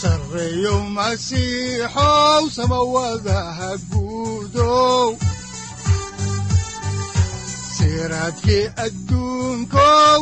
[0.00, 5.08] sareyow masiixow samawadaha guudow
[7.76, 10.20] siraadkii adduunkow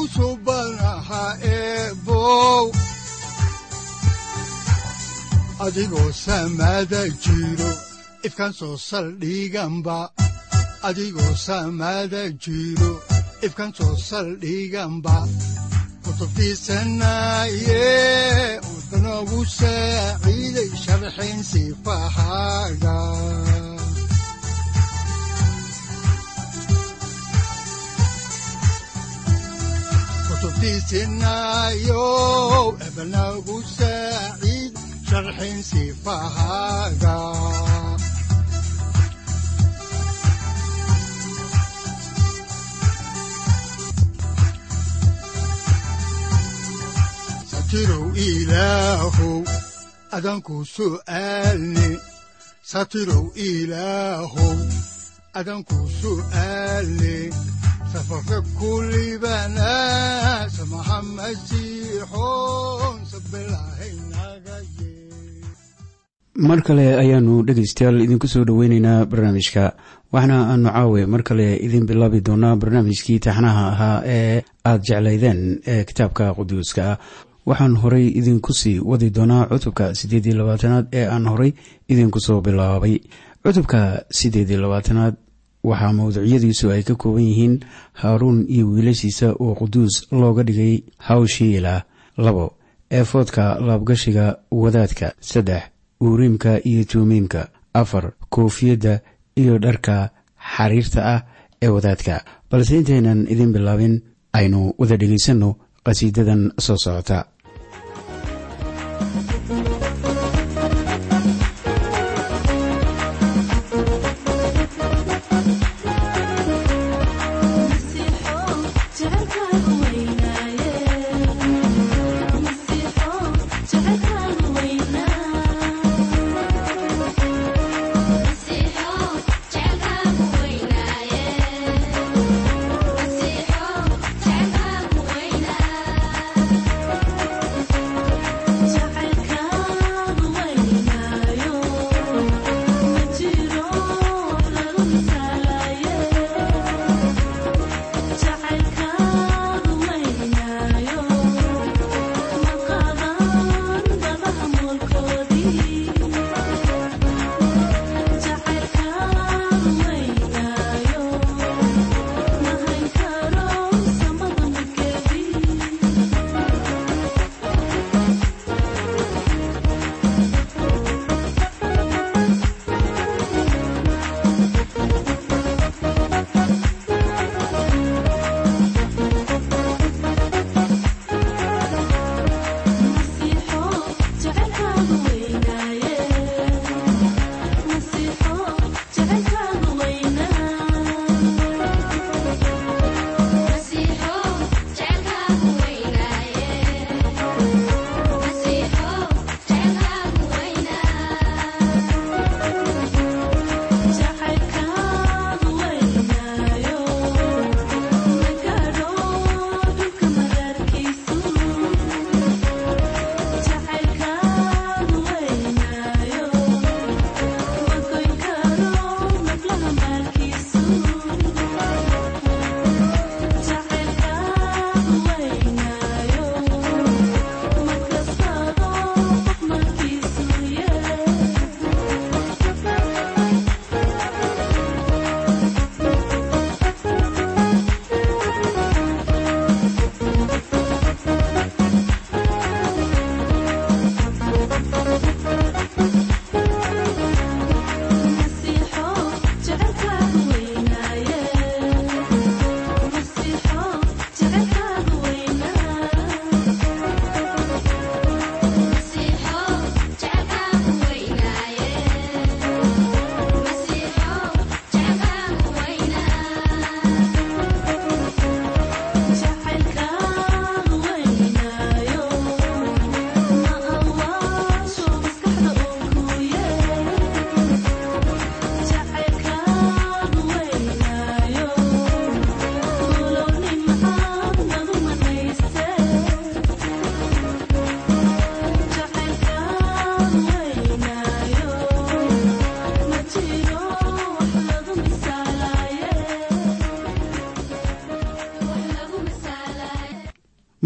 [8.59, 9.99] soo saldhiganba
[10.89, 12.93] adigoo samaada jiro
[13.47, 15.17] ifkaan soo saldhiganba
[16.05, 17.83] kutubtiisanaye
[19.25, 22.97] udanogu saaciiday sharxayn sifahaaga
[31.35, 34.73] kutubtiisinayow ebanagu saaciid
[35.09, 37.17] sharxayn sifahaaga
[47.75, 49.43] satirow ilaahow
[50.15, 51.99] adanku su'aalne
[52.63, 54.55] satirow ilaahow
[55.35, 57.35] adanku su'aalne
[57.91, 59.75] safarka kulibana
[60.55, 64.57] samaha masiixoon sabilahaynaga
[66.47, 69.75] mar kale ayaanu dhegaystayaal idinku soo dhoweyneynaa barnaamijka.
[70.15, 75.83] Waxna aanu caawe mar kale idin bilaabi doonaa barnaamijkii taxnaha ahaa ee aad jeclaydeen ee
[75.85, 76.99] kitaabka quduuska
[77.47, 81.53] waxaan horay idinku sii wadi doonaa cutubka siddeed iyo labaatanaad ee aan horay
[81.93, 82.97] idinku soo bilaabay.
[83.45, 83.81] Cutubka
[84.19, 85.15] siddeed iyo labaatanaad
[85.69, 87.55] waxaa mawduucyadiisu ay ka kooban yihiin
[88.01, 90.75] haaruun iyo wiilashiisa oo quduus looga dhigay
[91.07, 91.83] hawshiila.
[92.17, 92.47] Labo
[92.91, 95.13] eefoodka laabgashiga wadaadka.
[95.21, 95.63] Saddex
[96.05, 97.49] uuriimka iyo tuumiimka.
[97.75, 99.01] Afar koofiyadda
[99.37, 100.11] iyo dharka
[100.57, 101.21] xariirta ah
[101.63, 102.25] ee wadaadka.
[102.51, 103.95] Balse intaynan idin bilaabin
[104.33, 107.25] aynu wada dhegaysanno qhasiidadan soo socota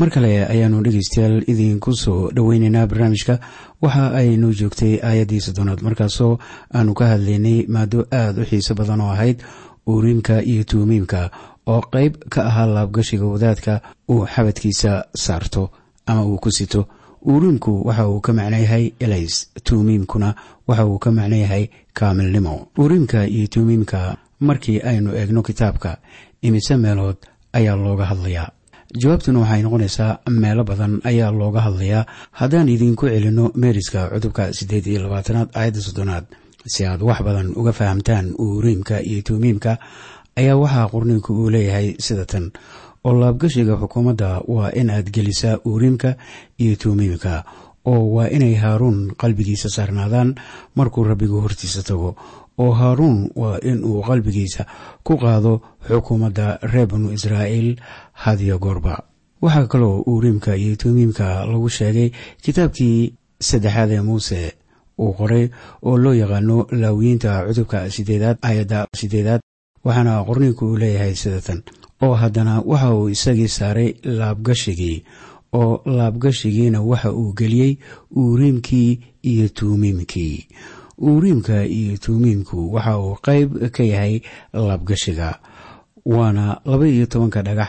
[0.00, 3.34] mar kale ayaanu dhegeystayaal idinku soo dhoweyneynaa barnaamijka.
[3.82, 6.32] Waxa aynu joogtay aayaddii soddonaad markaasoo
[6.78, 9.38] aanu ka hadlaynay maado aada u xiiso badan oo ahayd
[9.90, 11.20] uuriimka iyo tuumiimka
[11.72, 13.80] oo qeyb ka ahaa laabgashiga wadaadka
[14.12, 14.92] uu xabadkiisa
[15.24, 15.70] saarto
[16.06, 16.82] ama uu ku sito.
[17.30, 19.34] Uuriimku waxa uu ka macno yahay elays
[19.64, 20.34] tuumiimkuna
[20.68, 22.54] waxa uu ka macno yahay kaamilnimo.
[22.78, 25.98] Uuriimka iyo tuumiimka markii aynu eegno kitaabka
[26.42, 27.16] imise meelood
[27.52, 28.50] ayaa looga hadlayaa
[28.96, 32.06] jawaabtuna waxay noqonaysaa meelo badan ayaa looga hadlayaa.
[32.32, 36.24] Haddaan idinku celinno meeriska cutubka siddeed iyo labaatanaad aayadda soddonaad.
[36.66, 39.76] Si aad wax badan uga fahamtaan uuriimka iyo tuumiimka
[40.36, 42.50] ayaa waxaa qorniinku uu leeyahay sida tan.
[43.04, 46.16] Oo laabgashiga xukuumadda waa in aad gelisaa uuriimka
[46.58, 47.44] iyo tuumiimka
[47.90, 50.34] oo waa inay haaruun qalbigiisa saarnaadaan.
[50.78, 52.10] Markuu rabbigu hortiisa tago
[52.62, 54.62] oo haaruun waa in uu qalbigiisa
[55.06, 55.52] ku qaado
[55.88, 57.70] xukuumadda reer banu israa'iil
[58.24, 58.94] hadiyo goorba.
[59.42, 62.10] Waxaa kaloo uuriimka iyo tuumiimka lagu sheegay
[62.42, 63.14] kitaabkii
[63.48, 64.40] saddexaad ee muuse
[64.98, 65.44] uu qoray
[65.86, 69.40] oo loo yaqaano laawiyiinta cutubka sideedaad aayadda sideedaad
[69.86, 71.62] waxaana qorniinku uu leeyahay sidatan
[72.02, 74.96] oo haddana waxa uu isagii saaray laabgashigii
[75.52, 77.78] oo laabgashigiina waxa uu geliyey
[78.16, 80.46] uuriimkii iyo tuumiimkii.
[81.00, 84.20] Uuriimka iyo tuumiimku waxa uu qayb ka yahay
[84.52, 85.38] laabgashiga
[86.06, 87.68] waana laba iyo tobanka dhagax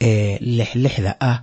[0.00, 1.38] ee lixlixda ah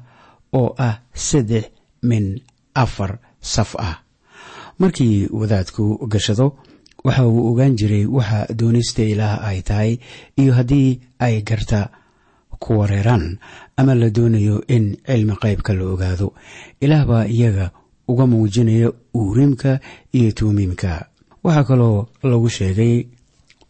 [0.54, 1.66] oo ah saddex
[2.04, 2.42] min
[2.74, 4.02] afar saf ah.
[4.80, 6.58] Markii wadaadku gashado
[7.04, 9.98] waxa uu ogaan jiray waxa doonista ilaah ay tahay
[10.38, 11.90] iyo haddii ay garta
[12.64, 13.26] ku wareeraan
[13.78, 16.28] ama la doonayo in cilmi qaybka la ogaado.
[16.82, 17.66] Ilaah baa iyaga
[18.08, 19.80] uga muujinaya uuriimka
[20.14, 20.92] iyo tuumiimka.
[21.44, 22.96] Waxaa kaloo lagu sheegay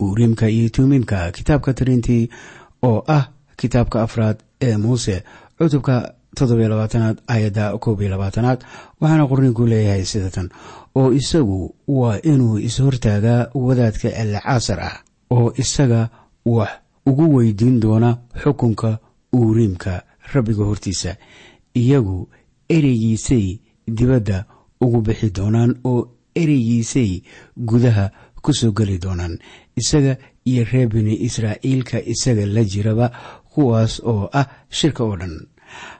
[0.03, 2.29] uuriimka iyo tuumiimka kitaabka tirintii
[2.83, 3.23] oo ah
[3.57, 5.23] kitaabka afraad ee muuse
[5.57, 8.59] cutubka toddobiyo labaatanaad aayadda koob iyo labaatanaad
[9.01, 10.49] waxaana qorniinku leeyahay sidatan
[10.95, 14.95] oo isagu waa inuu is-hortaagaa wadaadka alcaasar ah
[15.35, 16.09] oo isaga
[16.45, 16.69] wax
[17.05, 18.99] ugu weydiin doona xukunka
[19.33, 20.03] uuriimka
[20.33, 21.15] rabbiga hortiisa.
[21.75, 22.29] Iyagu
[22.69, 24.45] ereygiisay dibadda
[24.81, 26.01] ugu bixi doonaan oo
[26.35, 27.21] ereygiisay
[27.57, 28.11] gudaha
[28.41, 29.37] ku soo geli doonaan.
[29.75, 33.07] Isaga iyo reer bini israa'iilka isaga la jiraba
[33.53, 35.35] kuwaas oo ah shirka oo dhan.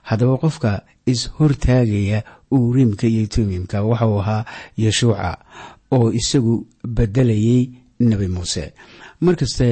[0.02, 2.22] Haddaba qofka is-hortaagaya
[2.52, 4.44] uuriimka iyo tuumiimka waxau ahaa
[4.76, 5.38] yeshuuca
[5.92, 7.70] oo isagu beddelayay
[8.00, 8.72] nebi muuse
[9.26, 9.64] markasta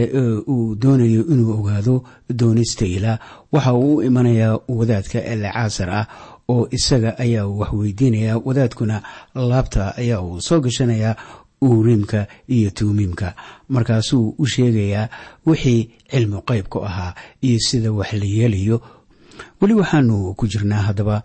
[0.53, 1.95] uu doonayo inuu ogaado
[2.41, 3.19] doonista ilaah
[3.53, 6.07] waxa uu u imanayaa wadaadka elcaasar ah
[6.53, 8.39] oo isaga ayaa wax weydiinaya.
[8.47, 8.97] Wadaadkuna
[9.35, 11.15] laabta ayaa uu soo gashanayaa
[11.63, 13.35] uuriimka iyo tuumiimka
[13.69, 15.09] markaasuu u sheegayaa
[15.47, 18.77] wixii cilmi qayb ku ahaa iyo sida wax la yeelayo.
[19.61, 21.23] Weli waxaanu ku jirnaa haddaba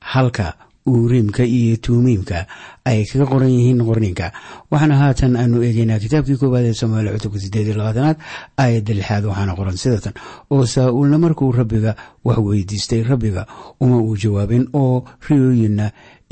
[0.00, 0.54] halka
[0.88, 2.46] uuriimka iyo tuumiimka
[2.88, 4.26] ay kaga qoran yihiin qorninka.
[4.70, 8.16] Waxaana haatan aanu eegeynaa kitaabkii koowaad ee samueel cutubka sideed iyo labaatanaad
[8.62, 10.14] aayadda lixaad waxaana qoran sidatan
[10.50, 11.92] oo saa-uulna markuu rabbiga
[12.24, 13.42] wax weydiistay rabbiga
[13.80, 15.86] uma uu jawaabin oo riyooyinna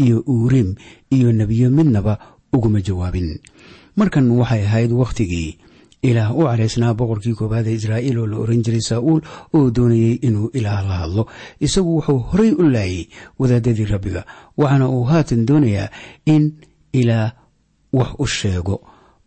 [0.05, 0.75] iyo uuriim
[1.17, 2.19] iyo nebiyo midnaba
[2.53, 3.29] uguma jawaabin.
[3.97, 5.51] Markan waxay ahayd wakhtigii
[6.03, 9.21] ilaah u caraysnaa boqorkii koowaad ee israa'iil oo la oran jiray saa'uul
[9.55, 11.27] oo doonayey inuu ilaah la hadlo.
[11.61, 13.07] Isagu wuxuu horay u laayay
[13.39, 14.23] wadaadadii rabbiga
[14.57, 15.89] waxaana uu haatan doonayaa
[16.27, 16.53] in
[16.93, 17.33] ilaah
[17.93, 18.81] wax u sheego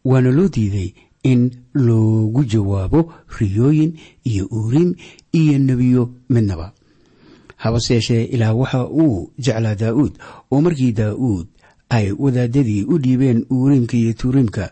[0.06, 4.96] waana loo diiday in loogu jawaabo riyooyin iyo uuriim
[5.34, 6.72] iyo nebiyo midnaba.
[7.58, 10.14] Habase yeeshee ilaah waxa uu jeclaa daa'uud
[10.52, 11.48] oo markii daa'uud
[11.90, 14.72] ay wadaadadii u dhiibeen uuriimka iyo tuuriimka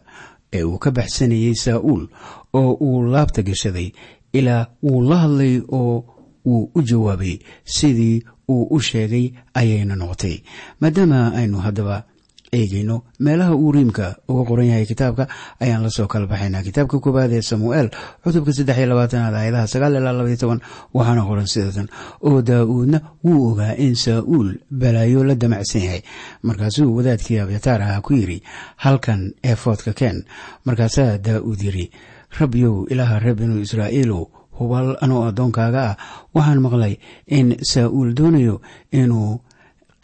[0.54, 2.08] ee uu ka baxsanayey saa'uul
[2.54, 3.92] oo uu laabta gashaday
[4.34, 6.06] ilaa wuu la hadlay oo
[6.46, 10.36] wuu u jawaabay sidii uu u sheegay ayayna noqotay.
[10.82, 12.04] Maadaama aynu haddaba
[12.52, 13.04] eegayno.
[13.20, 15.28] Meelaha uuriimka uga qoran yahay kitaabka
[15.60, 17.90] ayaan la soo kala baxaynaa kitaabka koowaad ee samu'eel
[18.24, 20.62] cutubka saddex iyo labaatanaad aayadaha sagaal ilaa labaiyo toban
[20.94, 21.88] waxaana qoran sidatan
[22.22, 26.02] oo daa'uudna wuu ogaa in saa'uul balaayo la damacsan yahay.
[26.44, 28.44] Markaasuu wadaadkii abyataar ahaa ku yidhi
[28.78, 30.24] halkan eefoodka keen.
[30.66, 31.92] Markaasaa daa'uud yidhi
[32.40, 34.26] rabbiyow ilaaha reer binu israa'iilow
[34.60, 35.96] hubal anoo addoonkaaga ah.
[36.36, 38.62] Waxaan maqlay in saa'uul doonayo
[38.92, 39.40] inuu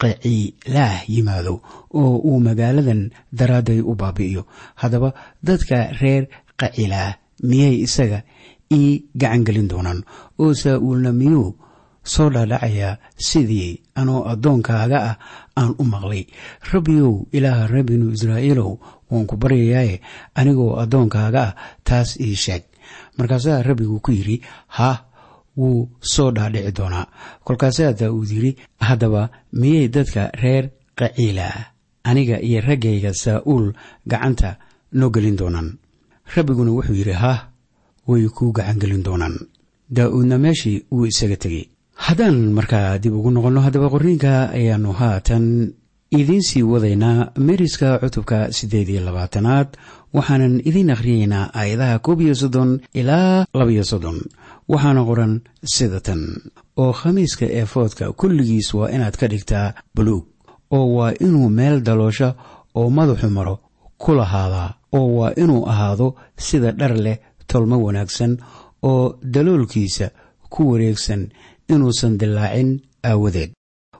[0.00, 1.54] qaciilaah yimaado
[2.00, 3.02] oo uu magaaladan
[3.38, 4.42] daraadday u baabi'iyo.
[4.80, 6.24] Haddaba dadka reer
[6.60, 7.12] qacilaah
[7.48, 8.18] miyay isaga
[8.72, 10.00] ii gacan gelin doonaan?
[10.38, 11.48] Oo saa'uulna miyuu
[12.12, 12.98] soo dhaadhacayaa
[13.28, 13.70] sidii
[14.00, 15.16] anoo addoonkaaga ah
[15.60, 16.24] aan u maqlay?
[16.72, 18.72] Rabbiyow ilaaha reer israa'iilow
[19.10, 19.96] waan ku baryayaaye
[20.34, 22.62] anigoo addoonkaaga ah taas ii sheeg.
[23.18, 24.42] Markaasaa rabbigu ku yidhi
[24.76, 24.90] ha
[25.56, 27.06] wuu soo dhaadhici doonaa.
[27.44, 28.56] Kolkaasaa daa'uud yidhi
[28.88, 29.30] haddaba
[29.60, 31.46] miyay dadka reer qaciila
[32.04, 33.72] aniga iyo raggayga saa'uul
[34.10, 34.56] gacanta
[34.92, 35.68] noo gelin doonaan.
[36.34, 37.38] Rabbiguna wuxuu yidhi hah
[38.08, 39.36] way kuu gacangelin doonaan.
[39.96, 41.64] Daa'uudna meeshii wuu isaga tegey.
[41.94, 45.44] Haddaan markaa dib ugu noqonno haddaba qorniinka ayaannu haatan
[46.20, 49.68] idiin sii wadaynaa meriska cutubka siddeed iyo labaatanaad
[50.16, 54.18] waxaanan idiin akhriyeynaa aayadaha koob iyo soddon ilaa labaiyo soddon.
[54.68, 55.32] Waxaana qoran
[55.74, 56.22] sida tan.
[56.76, 60.24] Oo khamiiska eefoodka kulligiis waa inaad ka dhigtaa buluug
[60.70, 62.28] oo waa inuu meel daloosha
[62.74, 63.54] oo madaxu maro
[64.02, 64.68] ku lahaadaa
[64.98, 66.08] oo waa inuu ahaado
[66.46, 67.18] sida dhar leh
[67.52, 68.32] tolmo wanaagsan
[68.90, 70.06] oo daloolkiisa
[70.52, 71.22] ku wareegsan
[71.72, 72.70] inuusan dillaacin
[73.10, 73.50] aawadeed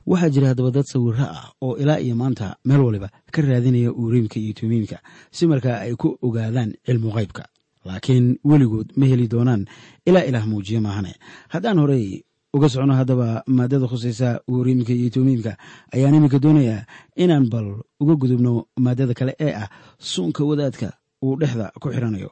[0.06, 4.36] waxaa jira haddaba dad sawirro ah oo ilaa iyo maanta meel waliba ka raadinaya uuriimka
[4.40, 4.98] iyo tumiimka
[5.30, 7.44] si markaa ay ku ogaadaan cilmu qaybka.
[7.84, 9.62] Laakiin weligood ma heli doonaan
[10.08, 11.12] ilaa ilaah muujiye maahane.
[11.52, 15.52] Haddaan horey uga socno haddaba maadada khusaysa uuriimka iyo tumiimka
[15.94, 17.66] ayaan iminka doonayaa inaan bal
[18.00, 18.52] uga gudubno
[18.84, 19.68] maadada kale ee ah
[19.98, 20.88] suunka wadaadka
[21.24, 22.30] uu dhexda ku xiranayo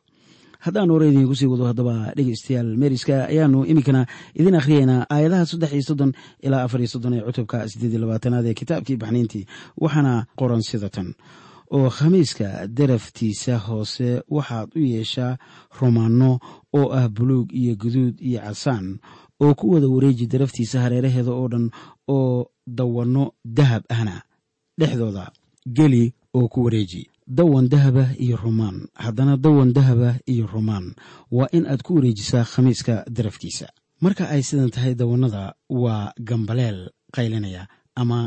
[0.65, 4.03] haddaan hore idiinku sii wado haddaba dhegeystayaal meeriska ayaanu iminkana
[4.41, 6.13] idin akhriyeynaa aayadaha saddex iyo soddon
[6.47, 9.45] ilaa afar iyo soddon ee cutubka siddeed iyo labaatanaad ee kitaabkii baxniintii
[9.83, 11.09] waxaana qoran sida tan.
[11.77, 15.37] Oo khamiiska daraftiisa hoose waxaad u yeeshaa
[15.81, 16.31] romaanno
[16.79, 18.87] oo ah buluug iyo guduud iyo casaan
[19.41, 21.71] oo ku wada wareeji daraftiisa hareeraheeda oo dhan
[22.09, 24.23] oo dawanno dahab ahna
[24.81, 25.25] dhexdooda
[25.77, 26.05] geli
[26.35, 27.03] oo ku wareeji
[27.39, 28.77] dawan dahaba iyo rumaan.
[29.05, 30.87] Haddana dawan dahaba iyo rumaan.
[31.37, 33.67] Waa in aad ku wareejisaa khamiiska darafkiisa.
[34.03, 37.63] Marka ay sidan tahay dawannada waa gambaleel qaylinaya
[38.01, 38.19] ama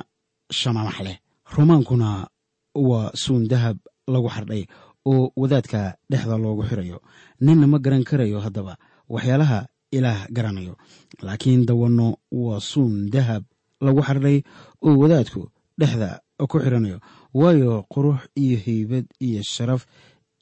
[0.60, 1.18] shamamax leh.
[1.54, 2.28] Rumaankuna
[2.76, 4.64] waa suun dahab lagu xardhay
[5.06, 6.98] oo wadaadka dhexda loogu xirayo.
[7.46, 8.74] Ninna ma garan karayo haddaba.
[9.10, 9.60] Waxyaalaha
[9.92, 10.74] ilaah garanayo.
[11.22, 13.44] Laakiin dawanno waa suun dahab
[13.86, 14.38] lagu xardhay
[14.82, 15.42] oo wadaadku
[15.80, 17.00] dhexda ku xiranayo.
[17.34, 19.86] Waayo qurux iyo haybad iyo sharaf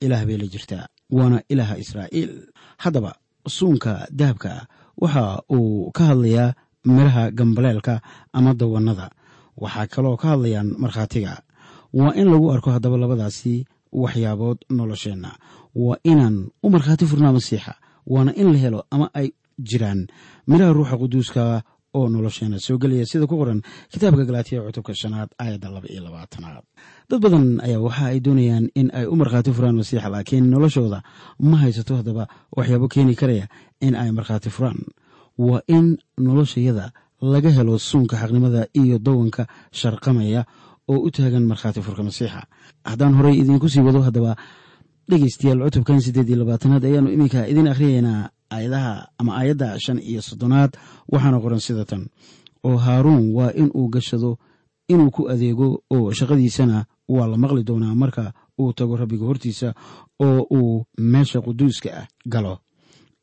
[0.01, 2.49] ilaah bay la jirtaa waana ilaaha israa'iil.
[2.77, 3.15] Haddaba
[3.47, 4.65] suunka dahabka ah
[4.97, 6.53] waxa uu ka hadlayaa
[6.85, 8.01] midhaha gambaleelka
[8.33, 9.09] ama dawannada.
[9.57, 11.41] Waxaa kaloo ka hadlayaan markhaatiga.
[11.93, 15.37] Waa in lagu arko haddaba labadaasi waxyaabood nolosheenna.
[15.75, 17.73] Waa inaan u markhaati furnaa masiixa
[18.07, 19.31] waana in la helo ama ay
[19.61, 20.07] jiraan.
[20.47, 21.61] Midhaha ruuxa quduuska
[21.93, 23.05] oo nolosheena soo gelaya.
[23.05, 26.63] Sida ku qoran kitaabka galaatiya cutubka shanaad aayadda laba iyo labaatanaad.
[27.09, 30.99] Dad badan ayaa waxa ay doonayaan in ay u markhaati furaan masiixa laakiin noloshooda
[31.49, 33.45] ma haysato haddaba waxyaabo keeni karaya
[33.81, 34.79] in ay markhaati furaan.
[35.37, 40.41] Waa in noloshayada laga helo suunka xaqnimada iyo dawanka sharqamaya
[40.91, 42.41] oo u taagan markhaati furka masiixa.
[42.89, 44.35] Haddaan horey idiinku sii wado haddaba
[45.09, 50.71] dhegeystayaal cutubkan siddeed iyo labaatanaad ayaanu iminka idin akhriyaynaa aayadaha ama aayadda shan iyo soddonaad
[51.11, 52.03] waxaana qoran sida tan.
[52.67, 54.37] Oo haaruun waa in uu gashado
[54.91, 59.69] inuu ku adeego oo shaqadiisana waa la maqli doonaa marka uu tago rabbiga hortiisa
[60.25, 62.53] oo uu meesha quduuska ah galo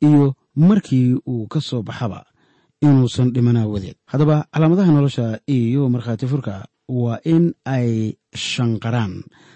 [0.01, 2.25] iyo markii uu ka soo baxaba
[2.81, 3.95] inuusan dhimanaa wadeed.
[4.11, 9.13] Haddaba calaamadaha nolosha iyo markhaati furka waa in ay shanqaraan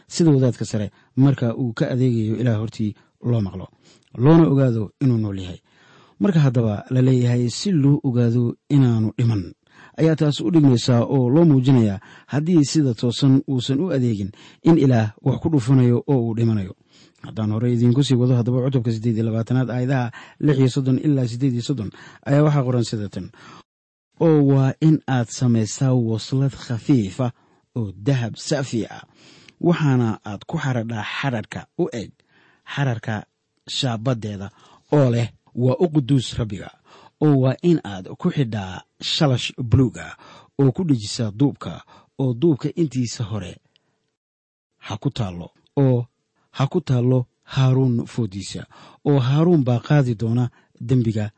[0.08, 2.96] sida wadaadka sare marka uu ka adeegayo ilaah hortii
[3.30, 3.68] loo maqlo
[4.24, 5.60] loona ogaado inuu nool yahay
[6.20, 9.54] marka haddaba la leeyahay si loo ogaado inaanu dhiman.
[10.00, 14.32] Ayaa taas u dhigmaysaa oo loo muujinayaa haddii sida toosan uusan u adeegin
[14.64, 16.74] in ilaah wax ku dhufanayo oo uu dhimanayo.
[17.24, 21.28] Haddaan hore idiinku sii wado haddaba cutubka siddeed iyo labaatanaad aayadaha lix iyo soddon ilaa
[21.28, 21.90] siddeed iyo soddon
[22.26, 23.28] ayaa waxaa qoran sida tan.
[24.20, 27.32] Oo waa in aad samaysaa waslad khafiifa
[27.76, 29.04] oo dahab saafi ah
[29.62, 32.12] waxaana aad ku xaradhaa xararhka u eg
[32.76, 33.24] xararka
[33.78, 34.48] shaabadeeda
[34.92, 36.70] oo leh waa u quduus rabbiga
[37.26, 40.14] oo waa in aad ku xidhaa shalash buluug ah
[40.60, 41.82] oo ku dhejisaa duubka
[42.20, 43.54] oo duubka intiisa hore
[44.86, 45.48] ha ku taallo
[45.78, 46.06] oo
[46.58, 48.62] ha ku taallo haaruun foodiisa
[49.06, 50.50] oo haaruun baa qaadi doona
[50.82, 51.32] dembiga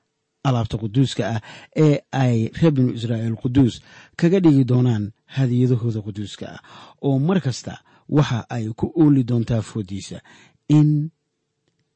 [0.48, 1.42] alaabta quduuska ah
[1.76, 3.82] ee ay reer binu israa'iil quduus
[4.16, 6.62] kaga dhigi doonaan hadiyadahooda quduuska ah
[7.02, 7.74] oo mar kasta
[8.10, 10.18] waxa ay ku ooli doontaa foodiisa
[10.78, 11.10] in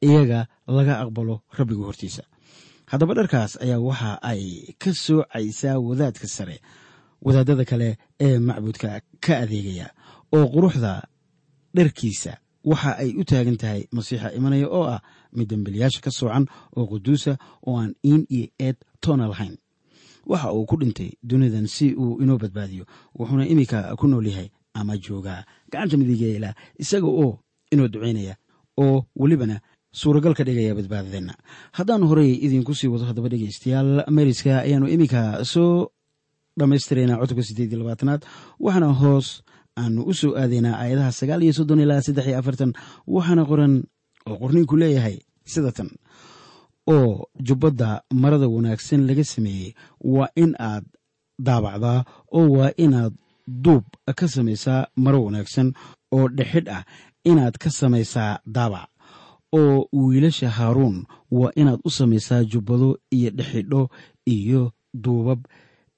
[0.02, 2.24] iyaga laga aqbalo rabbiga hortiisa.
[2.86, 6.58] Haddaba dharkaas ayaa waxa ay ka soocaysaa wadaadka sare
[7.22, 9.88] wadaadada kale ee macbudka ka adeegaya
[10.36, 11.08] oo quruxda
[11.74, 15.02] dharkiisa waxa ay u taagan tahay masiixa imanaya oo ah
[15.34, 16.46] mid dembilyaasha ka soocan
[16.78, 19.58] oo quduusa oo aan iin iyo eed toona lahayn.
[20.26, 24.98] Waxa uu ku dhintay dunidan si uu inoo badbaadiyo wuxuuna iminka ku nool yahay ama
[24.98, 25.46] joogaa.
[25.72, 27.40] Gacanta midiga ilaah isaga oo
[27.72, 28.36] inoo ducaynaya
[28.78, 31.34] oo welibana suuragal ka dhigaya badbaadadeenna.
[31.78, 35.92] Haddaan horey idinku sii wado haddaba dhegeystayaal meeriska ayaanu iminka soo
[36.60, 38.22] dhammaystiraynaa cutubka siddeed iyo labaatanaad.
[38.60, 39.28] Waxaana hoos
[39.78, 42.72] aanu u soo aadaynaa aayadaha sagaal iyo soddon ilaa saddex iyo afartan.
[43.16, 43.74] Waxaana qoran
[44.30, 45.16] oo qorninku leeyahay
[45.54, 45.90] sida tan.
[46.88, 47.90] Oo jubbadda
[48.22, 49.70] marada wanaagsan laga sameeyey
[50.14, 50.86] waa in aad
[51.48, 52.00] daabacdaa
[52.38, 53.14] oo waa inaad
[53.64, 53.84] duub
[54.20, 55.68] ka samaysaa maro wanaagsan
[56.16, 56.84] oo dhexidh ah
[57.30, 58.90] inaad ka samaysaa daabac
[59.54, 63.90] oo wiilasha haaruun waa inaad u samaysaa jubbado iyo dhexidho
[64.26, 65.40] iyo duubab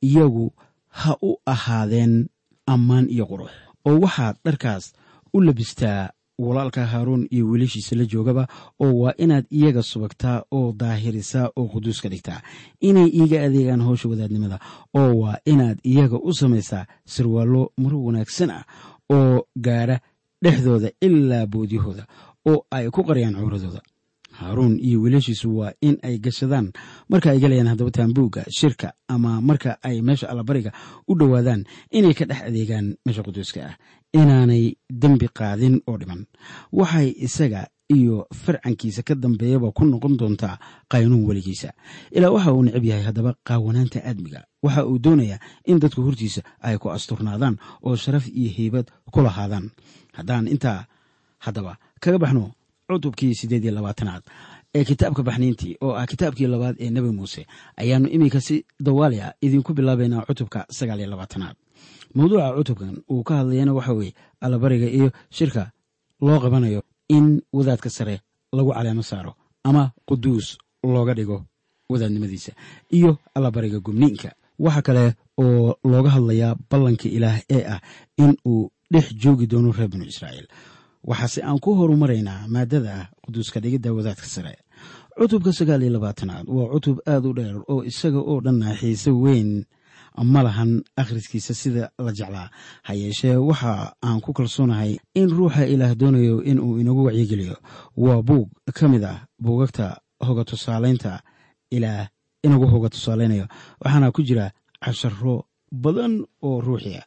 [0.01, 0.53] iyagu
[0.89, 2.27] ha u ahaadeen
[2.65, 3.51] ammaan iyo qurux.
[3.85, 4.93] Oo waxaad dharkaas
[5.33, 8.47] u labistaa walaalka haaruun iyo wiilashiisa la joogaba
[8.79, 12.41] oo waa inaad iyaga subagtaa oo daahirisaa oo quduus ka dhigtaa.
[12.81, 14.59] Inay iiga adeegaan howsha wadaadnimada
[14.93, 18.63] oo waa inaad iyaga u samaysaa sirwaallo maro wanaagsan ah
[19.09, 19.99] oo gaadha
[20.43, 22.07] dhexdooda ilaa boodyahooda
[22.45, 23.81] oo ay ku qaryaan cawradooda
[24.33, 26.71] haaruun iyo wiilashiisu waa in ay gashadaan
[27.09, 30.71] marka ay galayaan haddaba taambuugga shirka ama marka ay meesha allabariga
[31.07, 33.75] u dhowaadaan inay ka dhex adeegaan meesha quduuska ah.
[34.13, 36.25] Inaanay dembi qaadin oo dhiman.
[36.71, 41.73] Waxay isaga iyo farcankiisa ka dambeeyaba ku noqon doontaa qaynuun weligiisa.
[42.13, 44.45] Ilaa waxa uu necab yahay haddaba qaawanaanta aadmiga.
[44.61, 49.73] Waxa uu doonayaa in dadku hortiisa ay ku asturnaadaan oo sharaf iyo heybad ku lahaadaan.
[50.13, 50.85] Haddaan intaa
[51.41, 52.43] haddaba kaga baxno
[52.89, 54.23] cutubkii siddeed iyo labaatanaad
[54.77, 57.41] ee kitaabka baxniintii oo ah kitaabkii labaad ee nebi muuse
[57.81, 61.55] ayaannu iminka si dawaaliya idinku bilaabaynaa cutubka sagaal iyo labaatanaad.
[62.15, 64.13] Mawduuca cutubkan uu ka hadlayana waxa weeye
[64.45, 65.71] allabariga iyo shirka
[66.25, 66.81] loo qabanayo
[67.15, 68.15] in wadaadka sare
[68.53, 71.37] lagu caleemo saaro ama quduus looga dhigo
[71.89, 72.51] wadaadnimadiisa
[72.97, 75.05] iyo allabariga gumniinka waxa kale
[75.43, 77.79] oo looga hadlayaa ballanka ilaah ee ah
[78.23, 80.47] in uu dhex joogi doono reer binu israa'iil
[81.03, 84.55] waxaase aan ku horumaraynaa maadada ah quduuska dhigidda wadaadka sare.
[85.19, 89.65] Cutubka sagaal iyo labaatanaad waa cutub aad u dheer oo isaga oo dhanna xiise weyn.
[90.23, 92.49] Ma lahan akhriskiisa sida la jeclaa
[92.83, 97.55] ha yeeshee waxa aan ku kalsoonahay in ruuxa ilaah doonayo inuu inagu wacyigeliyo.
[97.97, 101.21] Waa buug ka mid ah buugagta hoga tusaalaynta
[101.71, 102.07] ilaah
[102.45, 103.47] inagu hoga tusaalaynayo
[103.81, 104.51] waxaana ku jira
[104.83, 106.13] casharo badan
[106.47, 107.05] oo ruuxi ah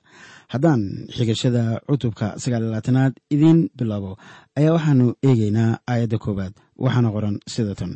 [0.52, 0.82] haddaan
[1.16, 4.12] xigashada cutubka sagaallabaatanaad idiin bilaabo
[4.58, 7.92] ayaa waxaanu eegaynaa aayadda koowaad waxaana qoran sida tan.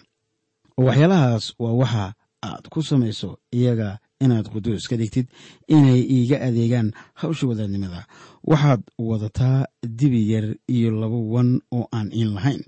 [0.87, 2.05] Waxyaalahaas waa waxa
[2.49, 5.27] aad ku samayso iyaga inaad quduus ka dhigtid
[5.69, 6.89] inay iiga adeegaan
[7.21, 8.07] hawsha wadaadnimada.
[8.51, 9.67] Waxaad wadataa
[9.99, 12.63] dibi yar iyo laba wan oo aan iin lahayn.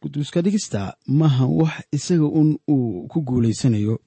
[0.00, 3.98] Quduuska dhigista maaha wax isaga un uu ku guulaysanayo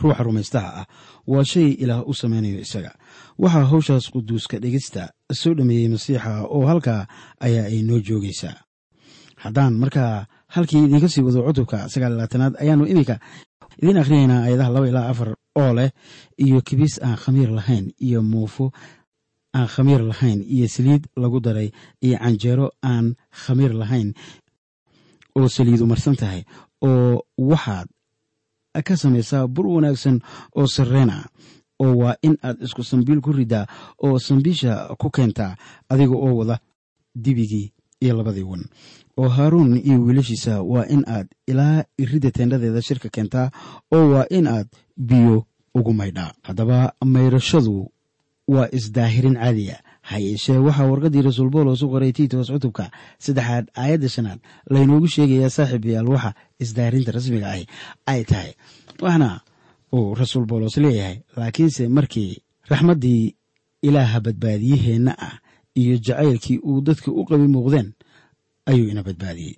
[0.00, 0.86] ruuxa rumaystaha ah.
[1.26, 2.92] Waa shay ilaah u samaynayo isaga.
[3.38, 7.06] Waxaa hawshaas quduuska dhigista soo dhameeyey masiixa oo halkaa
[7.40, 8.56] ayaa ay noo joogaysaa.
[9.42, 13.16] Haddaan markaa halkii idinka sii wado cutubka sagaallabaatanaad ayaannu iminka
[13.82, 15.30] idiin akhriyaynaa aayadaha laba ilaa afar
[15.62, 15.90] oo leh
[16.44, 18.72] iyo kibis aan khamiir lahayn iyo muufo
[19.54, 21.70] aan khamiir lahayn iyo saliid lagu daray
[22.02, 24.08] iyo canjeero aan khamiir lahayn
[25.38, 26.42] oo saliidu marsan tahay
[26.82, 27.86] oo waxaad
[28.86, 30.20] ka samaysaa bur wanaagsan
[30.56, 31.24] oo sarreen ah
[31.80, 33.66] oo waa in aad isku sambiil ku riddaa
[34.04, 35.56] oo sambiisha ku keentaa
[35.88, 36.58] adiga oo wada
[37.14, 38.64] dibigii iyo labadii wan.
[39.18, 43.50] Oo haaruun iyo wiilashiisa waa in aad ilaa iridda teendhadeeda shirka keentaa
[43.92, 47.90] oo waa in aad biyo ugu maydhaa haddaba mayrashadu
[48.48, 52.84] waa isdaahirin caadiya ha yeeshee waxaa warqaddii rasuul boolos u qoray tiitos cutubka
[53.24, 54.38] saddexaad aayadda shanaad.
[54.72, 56.30] Laynoogu sheegayaa saaxiibayaal waxa
[56.62, 57.64] isdaahirinta rasmiga ahi
[58.12, 58.50] ay tahay.
[59.04, 59.28] Waxna
[59.96, 62.32] uu rasuul boolos leeyahay laakiinse markii
[62.70, 63.24] raxmaddii
[63.86, 65.34] ilaaha badbaadiyaheenna ah
[65.80, 67.88] iyo jacaylkii uu dadka u qabi muuqdeen
[68.70, 69.54] ayuu ina badbaadiyey.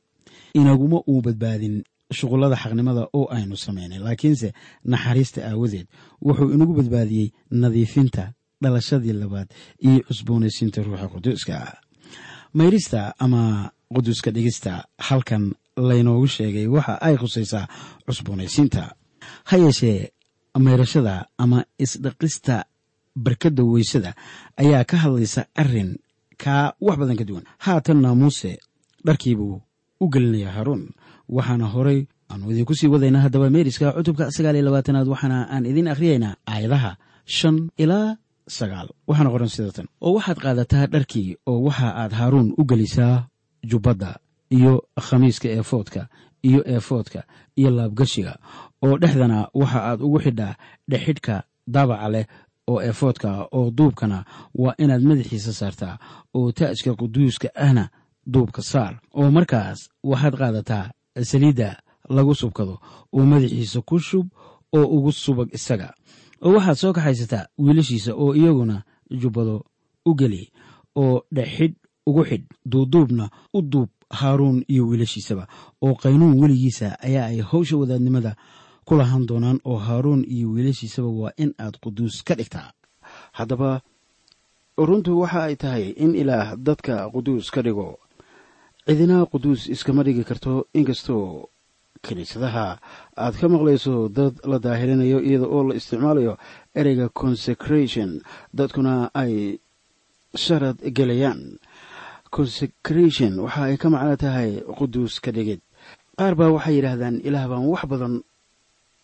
[0.55, 1.77] Inaguma uu badbaadin
[2.19, 4.49] shuqullada xaqnimada oo aynu samaynay laakiinse
[4.93, 5.87] naxariista aawadeed
[6.27, 8.25] wuxuu inagu badbaadiyey nadiifinta
[8.63, 9.49] dhalashadii labaad
[9.87, 11.57] iyo cusboonaysiinta ruuxa quduuska.
[12.55, 17.67] Mayrista ama quduuska dhigista halkan laynoogu sheegay waxa ay khusaysaa
[18.07, 18.83] cusboonaysiinta.
[19.45, 20.09] Ha yeeshee
[20.59, 22.65] mayrashada ama isdhaqista
[23.17, 24.15] barkadda weysada
[24.57, 25.97] ayaa ka hadlaysa arrin
[26.43, 27.45] kaa wax badan ka duwan.
[27.59, 28.59] Haatanna muuse
[29.07, 29.61] dharkiibuu
[30.01, 30.83] u gelinayaa haruun
[31.29, 35.89] waxaana horay aanu idinku sii wadaynaa haddaba meeriska cutubka sagaal iyo labaatanaad waxaana aan idiin
[35.89, 38.17] akhriyaynaa aayadaha shan ilaa
[38.59, 38.89] sagaal.
[39.09, 39.87] Waxaana qoran sida tan.
[40.05, 43.17] Oo waxaad qaadataa dharkii oo waxa aad haaruun u gelisaa
[43.71, 44.11] jubbadda
[44.57, 44.73] iyo
[45.07, 46.03] khamiiska eefoodka
[46.49, 47.21] iyo eefoodka
[47.59, 48.33] iyo laabgashiga
[48.85, 50.55] oo dhexdana waxa aad ugu xidhaa
[50.91, 51.35] dhexidhka
[51.75, 52.27] daabaca leh
[52.71, 54.19] oo eefoodka oo duubkana
[54.63, 55.95] waa inaad madaxiisa saartaa
[56.35, 57.85] oo taajka quduuska ahna
[58.33, 58.93] duubka saar.
[59.19, 59.79] Oo markaas
[60.11, 60.85] waxaad qaadataa
[61.31, 61.69] saliidda
[62.17, 62.75] lagu subkado
[63.13, 64.27] oo madaxiisa ku shub
[64.77, 65.89] oo ugu subag isaga
[66.45, 68.83] oo waxaad soo kaxaysataa wiilashiisa oo iyaguna
[69.21, 69.65] jubbado
[70.09, 70.53] u geli
[70.97, 71.77] oo dhexxidh
[72.07, 75.45] ugu xidh duuduubna u duub haaruun iyo wiilashiisaba
[75.83, 78.37] oo qaynuun weligiisa ayaa ay hawsha wadaadnimada
[78.85, 82.73] ku lahan doonaan oo haaruun iyo wiilashiisaba waa in aad quduus ka dhigtaa.
[83.33, 83.81] Haddaba
[84.77, 87.99] runtu waxa ay tahay in ilaah dadka quduus ka dhigo.
[88.87, 91.49] Cidina quduus iskama dhigi karto inkastoo
[92.03, 92.79] kiniisadaha.
[93.17, 96.37] Aad ka maqlayso dad la daahirinayo iyada oo la isticmaalayo
[96.75, 98.21] ereyga consecration.
[98.55, 99.61] Dadkuna ay
[100.35, 101.59] sharad gelayaan.
[102.31, 105.61] Consecration waxa ay ka macno tahay quduus ka dhigid.
[106.17, 108.15] Qaar baa waxay yidhaahdaan ilaah baan wax badan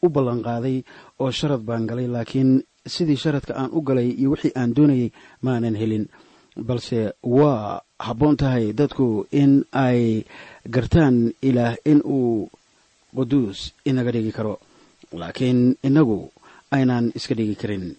[0.05, 0.85] u ballanqaaday
[1.21, 5.11] oo sharad baan galay laakiin sidii sharadka aan u galay iyo wixii aan doonayay
[5.43, 6.07] maanan helin.
[6.57, 10.25] Balse waa habboon tahay dadku in ay
[10.75, 12.49] gartaan ilaah in uu
[13.17, 14.55] quduus inaga dhigi karo
[15.21, 16.29] laakiin innagu
[16.75, 17.97] aynaan iska dhigi karin.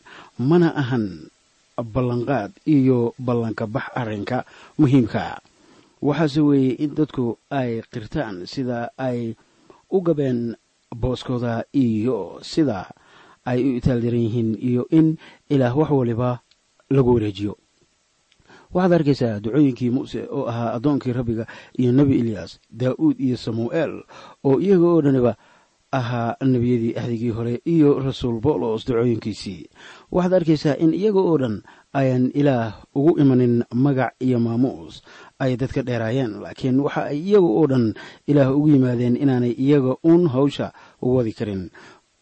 [0.50, 1.06] Mana ahan
[1.78, 4.46] ballanqaad iyo ballanka bax arrinka
[4.78, 5.42] muhiimka
[6.02, 9.34] waxaase weeye in dadku ay qirtaan sida ay
[9.90, 10.56] u gabeen
[11.02, 12.80] booskooda iyo sida
[13.46, 15.18] ay u itaaldaran yihiin iyo in
[15.50, 16.30] ilaah wax waliba
[16.90, 17.54] lagu wareejiyo
[18.74, 21.46] waxaad arkaysaa ducooyinkii muuse oo ahaa addoonkii rabbiga
[21.80, 24.04] iyo nebi ilyaas daa'uud iyo samu'eel
[24.44, 25.34] oo iyaga oo dhaniba
[25.92, 29.70] ahaa nebiyadii axdigii hore iyo rasuul boolos ducooyinkiisii.
[30.12, 31.64] Waxaad arkaysaa in iyaga oo dhan
[31.96, 35.00] ayaan ilaah ugu imanin magac iyo maamuus.
[35.40, 37.86] Ay dadka dheeraayeen laakiin waxa ay iyaga oo dhan
[38.28, 41.72] ilaah ugu yimaadeen inaanay iyaga uun hawsha wadi karin.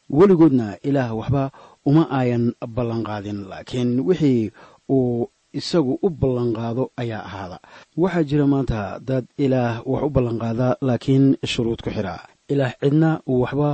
[0.09, 1.43] Weligoodna ilaah waxba
[1.89, 4.51] uma ayan ballanqaadin laakiin wixii
[4.89, 5.25] uu
[5.59, 7.57] isagu u ballanqaado ayaa ahaada.
[8.01, 12.15] Waxaa jira maanta dad ilaah wax u ballanqaada laakiin shuruud ku xidha
[12.53, 13.09] ilaah cidna
[13.41, 13.69] waxba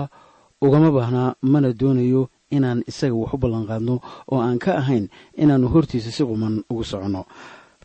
[0.65, 2.22] ugama baahnaa mana doonayo
[2.56, 3.96] inaan isaga wax u ballanqaadno
[4.32, 5.06] oo aan ka ahayn
[5.41, 7.22] inaannu hortiisa si quman ugu soconno.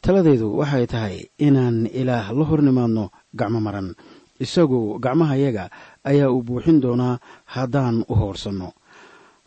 [0.05, 3.05] Taladaydu waxay tahay inaan ilaah la hor nimaadno
[3.39, 3.89] gacmo maran.
[4.45, 5.65] Isagu gacmahayaga
[6.05, 7.15] ayaa uu buuxin doonaa
[7.55, 8.69] haddaan u hoorsanno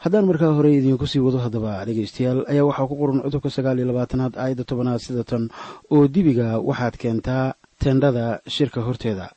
[0.03, 3.87] haddaan markaa hore idiinku sii wado haddaba dhegaystayaal ayaa waxaa ku qoran cudubka sagaal iyo
[3.91, 5.43] labaatanaad aayadda tobanaad sida tan
[5.93, 9.27] oo dibiga waxaad keentaa tendhada shirka horteeda.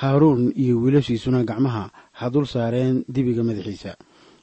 [0.00, 3.94] Haaruun iyo wiilashiisuna gacmaha ha dul saareen dibiga madaxiisa.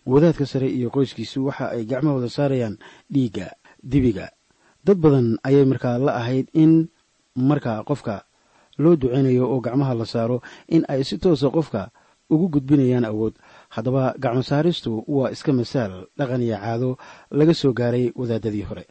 [0.07, 2.75] Wadaadka sare iyo qoyskiisu waxa ay gacmahooda saarayaan
[3.13, 3.47] dhiigga
[3.83, 4.31] dibiga.
[4.85, 6.87] Dad badan ayay markaa la ahayd in
[7.35, 8.23] markaa qofka
[8.79, 11.91] loo duceynayo oo gacmaha la saaro in ay si toosa qofka
[12.31, 13.35] ugu gudbinayaan awood
[13.75, 16.89] haddaba gacmo saaristu waa iska masaal dhaqan iyo caado
[17.31, 18.83] laga soo gaaray wadaadadii hore.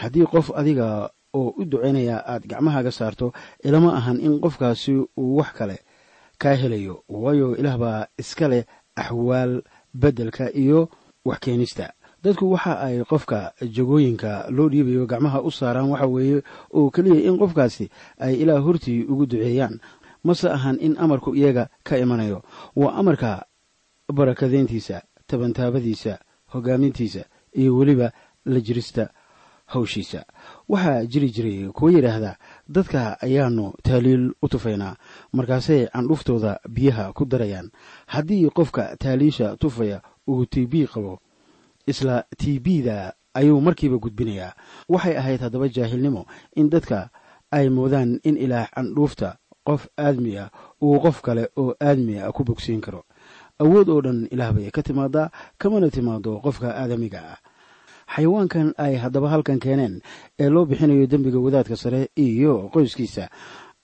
[0.00, 3.32] Haddii qof adiga oo u duceynaya aad gacmahaaga saarto
[3.64, 5.76] ilama ahan in qofkaasi uu wax kale
[6.38, 8.64] kaa helayo waayo ilaah baa iska leh
[8.96, 9.62] axwaal
[9.94, 10.88] beddelka iyo
[11.24, 11.92] wax keenista.
[12.22, 16.42] Dadku waxa ay qofka jagooyinka loo dhiibayo gacmaha u saaraan waxa weeye
[16.72, 19.80] oo keliya in qofkaasi ay ilaah hortii ugu duceeyaan.
[20.24, 22.42] Mase ahan in amarku iyaga ka imanayo.
[22.76, 23.44] Waa amarka
[24.12, 26.18] barakadayntiisa tabantaabadiisa
[26.52, 28.12] hogaamintiisa iyo weliba
[28.44, 29.10] la jirista
[29.66, 30.24] hawshiisa.
[30.68, 32.36] Waxaa jiri jiray kuwa yidhaahda
[32.68, 34.96] dadka ayaanu taaliil u tufaynaa
[35.32, 37.70] markaasay candhuuftooda biyaha ku darayaan.
[38.06, 41.20] Haddii qofka taaliisha tufaya uu tiibii qabo
[41.86, 44.52] isla tiibida ayuu markiiba gudbinayaa.
[44.88, 47.10] Waxay ahayd haddaba jaahilnimo in dadka
[47.50, 50.50] ay moodaan in ilaah candhuufta qof aadmi ah
[50.82, 53.04] uu qof kale oo aadmi ah ku bogsiin karo
[53.62, 57.38] awood oo dhan ilaah bay ka timaadaa kamana timaado qofka aadamiga ah.
[58.14, 59.94] Xayawaankan ay haddaba halkan keeneen
[60.40, 63.24] ee loo bixinayo dembiga wadaadka sare iyo qoyskiisa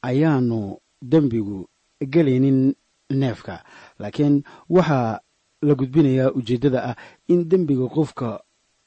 [0.03, 1.69] ayaanu dembigu
[2.13, 2.75] gelaynin
[3.11, 3.65] neefka.
[3.99, 5.21] Laakiin waxaa
[5.63, 6.97] la gudbinayaa ujeeddada ah
[7.29, 8.41] in dembiga qofka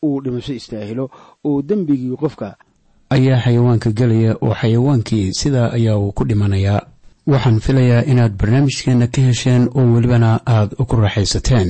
[0.05, 1.09] uu dhimasho istaahilo
[1.45, 2.55] oo dembigii qofka
[3.09, 6.81] ayaa xayawaanka gelaya oo xayawaankii sidaa ayaa uu ku dhimanayaa
[7.27, 11.69] waxaan filayaa inaad barnaamijkeenna ka hesheen oo welibana aad ku raaxaysateen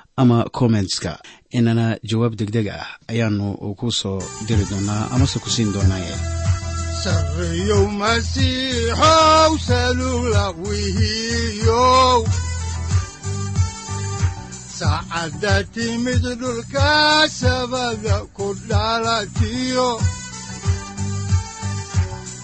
[0.21, 1.11] ama kommentska
[1.57, 3.47] inana jawaab degdeg ah ayaanu
[3.79, 6.15] ku soo diri doonaa amase ku siin doonaaye
[14.77, 16.91] saacadda timid dhulka
[17.39, 19.89] sabada ku dhalatiyo